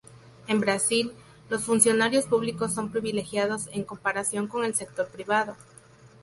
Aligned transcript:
En 0.47 0.59
Brasil, 0.59 1.13
los 1.51 1.63
funcionarios 1.63 2.25
públicos 2.25 2.73
son 2.73 2.89
privilegiados 2.91 3.69
en 3.71 3.83
comparación 3.83 4.47
con 4.47 4.65
el 4.65 4.73
sector 4.73 5.07
privado. 5.09 5.55